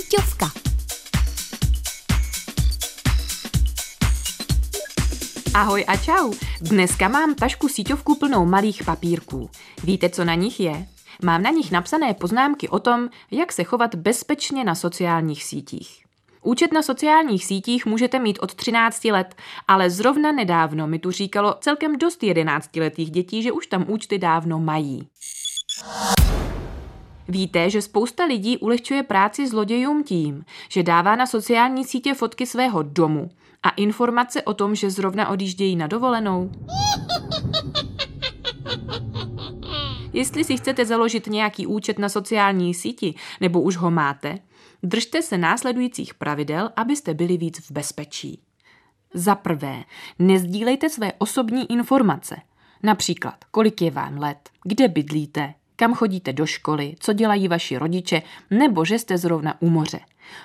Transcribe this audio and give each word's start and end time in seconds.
Síťovka. 0.00 0.48
Ahoj 5.54 5.84
a 5.84 5.96
čau. 5.96 6.32
Dneska 6.60 7.08
mám 7.08 7.34
tašku 7.34 7.68
síťovku 7.68 8.14
plnou 8.14 8.46
malých 8.46 8.84
papírků. 8.84 9.50
Víte, 9.84 10.08
co 10.08 10.24
na 10.24 10.34
nich 10.34 10.60
je? 10.60 10.86
Mám 11.22 11.42
na 11.42 11.50
nich 11.50 11.70
napsané 11.70 12.14
poznámky 12.14 12.68
o 12.68 12.78
tom, 12.78 13.08
jak 13.30 13.52
se 13.52 13.64
chovat 13.64 13.94
bezpečně 13.94 14.64
na 14.64 14.74
sociálních 14.74 15.44
sítích. 15.44 16.04
Účet 16.42 16.72
na 16.72 16.82
sociálních 16.82 17.44
sítích 17.44 17.86
můžete 17.86 18.18
mít 18.18 18.38
od 18.40 18.54
13 18.54 19.04
let, 19.04 19.34
ale 19.68 19.90
zrovna 19.90 20.32
nedávno 20.32 20.86
mi 20.86 20.98
tu 20.98 21.10
říkalo 21.10 21.56
celkem 21.60 21.98
dost 21.98 22.22
11-letých 22.22 23.10
dětí, 23.10 23.42
že 23.42 23.52
už 23.52 23.66
tam 23.66 23.84
účty 23.88 24.18
dávno 24.18 24.60
mají. 24.60 25.08
Víte, 27.30 27.70
že 27.70 27.82
spousta 27.82 28.24
lidí 28.24 28.58
ulehčuje 28.58 29.02
práci 29.02 29.48
zlodějům 29.48 30.04
tím, 30.04 30.44
že 30.68 30.82
dává 30.82 31.16
na 31.16 31.26
sociální 31.26 31.84
sítě 31.84 32.14
fotky 32.14 32.46
svého 32.46 32.82
domu 32.82 33.30
a 33.62 33.70
informace 33.70 34.42
o 34.42 34.54
tom, 34.54 34.74
že 34.74 34.90
zrovna 34.90 35.28
odjíždějí 35.28 35.76
na 35.76 35.86
dovolenou? 35.86 36.50
Jestli 40.12 40.44
si 40.44 40.56
chcete 40.56 40.86
založit 40.86 41.26
nějaký 41.26 41.66
účet 41.66 41.98
na 41.98 42.08
sociální 42.08 42.74
síti, 42.74 43.14
nebo 43.40 43.60
už 43.60 43.76
ho 43.76 43.90
máte, 43.90 44.38
držte 44.82 45.22
se 45.22 45.38
následujících 45.38 46.14
pravidel, 46.14 46.70
abyste 46.76 47.14
byli 47.14 47.36
víc 47.36 47.58
v 47.58 47.70
bezpečí. 47.70 48.42
Za 49.14 49.34
prvé, 49.34 49.84
nezdílejte 50.18 50.88
své 50.88 51.12
osobní 51.18 51.72
informace. 51.72 52.36
Například, 52.82 53.34
kolik 53.50 53.82
je 53.82 53.90
vám 53.90 54.18
let, 54.18 54.50
kde 54.64 54.88
bydlíte, 54.88 55.54
kam 55.80 55.94
chodíte 55.94 56.32
do 56.32 56.46
školy, 56.46 56.94
co 56.98 57.12
dělají 57.12 57.48
vaši 57.48 57.78
rodiče, 57.78 58.22
nebo 58.50 58.84
že 58.84 58.98
jste 58.98 59.18
zrovna 59.18 59.62
u 59.62 59.70
moře. 59.70 60.00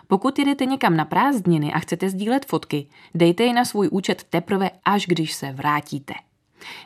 Pokud 0.08 0.40
jedete 0.40 0.66
někam 0.66 0.98
na 0.98 1.06
prázdniny 1.06 1.74
a 1.74 1.80
chcete 1.80 2.10
sdílet 2.10 2.46
fotky, 2.46 2.88
dejte 3.16 3.44
je 3.44 3.54
na 3.54 3.66
svůj 3.66 3.90
účet 3.92 4.24
teprve, 4.30 4.70
až 4.86 5.06
když 5.08 5.34
se 5.34 5.52
vrátíte. 5.52 6.14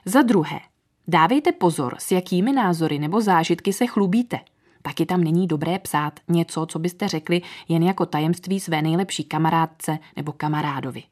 Za 0.05 0.21
druhé, 0.21 0.59
dávejte 1.07 1.51
pozor, 1.51 1.95
s 1.99 2.11
jakými 2.11 2.53
názory 2.53 2.99
nebo 2.99 3.21
zážitky 3.21 3.73
se 3.73 3.87
chlubíte. 3.87 4.39
Taky 4.81 5.05
tam 5.05 5.23
není 5.23 5.47
dobré 5.47 5.79
psát 5.79 6.19
něco, 6.27 6.65
co 6.65 6.79
byste 6.79 7.07
řekli 7.07 7.41
jen 7.67 7.83
jako 7.83 8.05
tajemství 8.05 8.59
své 8.59 8.81
nejlepší 8.81 9.23
kamarádce 9.23 9.99
nebo 10.15 10.31
kamarádovi. 10.31 11.03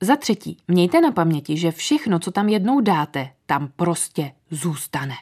Za 0.00 0.16
třetí, 0.16 0.56
mějte 0.68 1.00
na 1.00 1.12
paměti, 1.12 1.56
že 1.56 1.70
všechno, 1.70 2.18
co 2.18 2.30
tam 2.30 2.48
jednou 2.48 2.80
dáte, 2.80 3.30
tam 3.46 3.68
prostě 3.76 4.32
zůstane. 4.50 5.14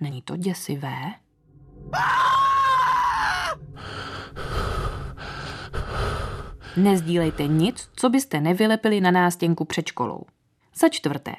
Není 0.00 0.22
to 0.22 0.36
děsivé? 0.36 1.14
Nezdílejte 6.76 7.46
nic, 7.46 7.88
co 7.96 8.08
byste 8.08 8.40
nevylepili 8.40 9.00
na 9.00 9.10
nástěnku 9.10 9.64
před 9.64 9.86
školou. 9.86 10.22
Za 10.74 10.88
čtvrté, 10.88 11.32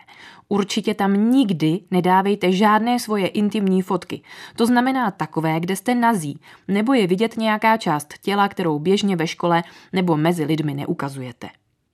určitě 0.50 0.94
tam 0.94 1.32
nikdy 1.32 1.80
nedávejte 1.92 2.52
žádné 2.52 3.00
svoje 3.00 3.28
intimní 3.28 3.82
fotky. 3.82 4.22
To 4.56 4.66
znamená 4.66 5.12
takové, 5.12 5.60
kde 5.60 5.76
jste 5.76 5.96
nazí, 5.96 6.40
nebo 6.68 6.94
je 6.94 7.08
vidět 7.08 7.38
nějaká 7.38 7.78
část 7.78 8.14
těla, 8.22 8.48
kterou 8.48 8.80
běžně 8.80 9.16
ve 9.16 9.28
škole 9.28 9.64
nebo 9.94 10.18
mezi 10.18 10.46
lidmi 10.46 10.74
neukazujete. 10.74 11.50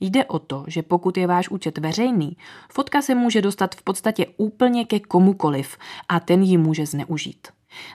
Jde 0.05 0.25
o 0.25 0.39
to, 0.39 0.63
že 0.67 0.81
pokud 0.81 1.17
je 1.17 1.27
váš 1.27 1.49
účet 1.49 1.77
veřejný, 1.77 2.37
fotka 2.71 3.01
se 3.01 3.15
může 3.15 3.41
dostat 3.41 3.75
v 3.75 3.81
podstatě 3.81 4.25
úplně 4.37 4.85
ke 4.85 4.99
komukoliv 4.99 5.77
a 6.09 6.19
ten 6.19 6.43
ji 6.43 6.57
může 6.57 6.85
zneužít. 6.85 7.47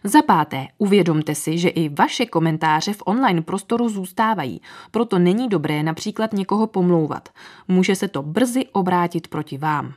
Za 0.04 0.22
páté, 0.22 0.66
uvědomte 0.78 1.34
si, 1.34 1.58
že 1.58 1.68
i 1.68 1.88
vaše 1.88 2.26
komentáře 2.26 2.92
v 2.92 3.02
online 3.04 3.42
prostoru 3.42 3.88
zůstávají, 3.88 4.60
proto 4.90 5.18
není 5.18 5.48
dobré 5.48 5.82
například 5.82 6.32
někoho 6.32 6.66
pomlouvat. 6.66 7.28
Může 7.68 7.96
se 7.96 8.08
to 8.08 8.22
brzy 8.22 8.66
obrátit 8.72 9.28
proti 9.28 9.58
vám. 9.58 9.94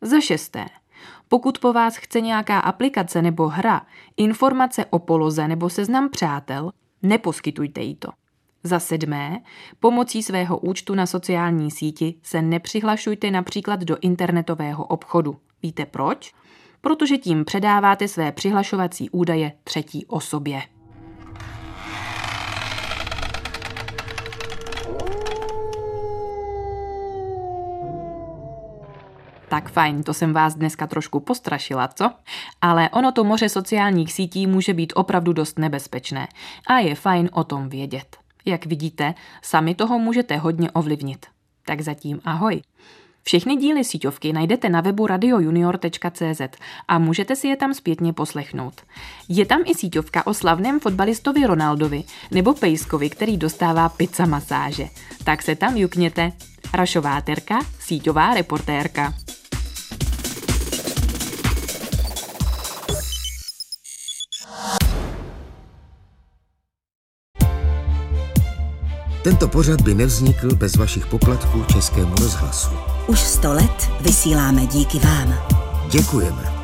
Za 0.00 0.20
šesté, 0.20 0.66
pokud 1.28 1.58
po 1.58 1.72
vás 1.72 1.96
chce 1.96 2.20
nějaká 2.20 2.58
aplikace 2.58 3.22
nebo 3.22 3.48
hra 3.48 3.86
informace 4.16 4.84
o 4.90 4.98
poloze 4.98 5.48
nebo 5.48 5.70
seznam 5.70 6.08
přátel, 6.08 6.70
neposkytujte 7.02 7.80
jí 7.80 7.94
to. 7.94 8.08
Za 8.64 8.78
sedmé, 8.78 9.40
pomocí 9.80 10.22
svého 10.22 10.58
účtu 10.58 10.94
na 10.94 11.06
sociální 11.06 11.70
síti 11.70 12.14
se 12.22 12.42
nepřihlašujte 12.42 13.30
například 13.30 13.80
do 13.80 13.96
internetového 14.00 14.84
obchodu. 14.84 15.36
Víte 15.62 15.86
proč? 15.86 16.34
Protože 16.80 17.18
tím 17.18 17.44
předáváte 17.44 18.08
své 18.08 18.32
přihlašovací 18.32 19.10
údaje 19.10 19.52
třetí 19.64 20.06
osobě. 20.06 20.62
Tak 29.48 29.70
fajn, 29.70 30.02
to 30.02 30.14
jsem 30.14 30.32
vás 30.32 30.54
dneska 30.54 30.86
trošku 30.86 31.20
postrašila, 31.20 31.88
co? 31.88 32.10
Ale 32.60 32.90
ono 32.90 33.12
to 33.12 33.24
moře 33.24 33.48
sociálních 33.48 34.12
sítí 34.12 34.46
může 34.46 34.74
být 34.74 34.92
opravdu 34.96 35.32
dost 35.32 35.58
nebezpečné 35.58 36.28
a 36.66 36.78
je 36.78 36.94
fajn 36.94 37.30
o 37.32 37.44
tom 37.44 37.68
vědět. 37.68 38.27
Jak 38.48 38.66
vidíte, 38.66 39.14
sami 39.42 39.74
toho 39.74 39.98
můžete 39.98 40.36
hodně 40.36 40.70
ovlivnit. 40.70 41.26
Tak 41.64 41.80
zatím 41.80 42.20
ahoj. 42.24 42.62
Všechny 43.22 43.56
díly 43.56 43.84
síťovky 43.84 44.32
najdete 44.32 44.68
na 44.68 44.80
webu 44.80 45.06
radiojunior.cz 45.06 46.40
a 46.88 46.98
můžete 46.98 47.36
si 47.36 47.48
je 47.48 47.56
tam 47.56 47.74
zpětně 47.74 48.12
poslechnout. 48.12 48.80
Je 49.28 49.46
tam 49.46 49.62
i 49.64 49.74
síťovka 49.74 50.26
o 50.26 50.34
slavném 50.34 50.80
fotbalistovi 50.80 51.46
Ronaldovi 51.46 52.04
nebo 52.30 52.54
Pejskovi, 52.54 53.10
který 53.10 53.36
dostává 53.36 53.88
pizza 53.88 54.26
masáže. 54.26 54.88
Tak 55.24 55.42
se 55.42 55.56
tam 55.56 55.76
jukněte. 55.76 56.32
Rašová 56.74 57.20
terka, 57.20 57.58
síťová 57.80 58.34
reportérka. 58.34 59.14
Tento 69.28 69.48
pořad 69.48 69.80
by 69.80 69.94
nevznikl 69.94 70.54
bez 70.54 70.76
vašich 70.76 71.06
poplatků 71.06 71.64
Českému 71.72 72.14
rozhlasu. 72.14 72.70
Už 73.06 73.20
sto 73.20 73.52
let 73.52 73.90
vysíláme 74.00 74.66
díky 74.66 74.98
vám. 74.98 75.34
Děkujeme. 75.90 76.57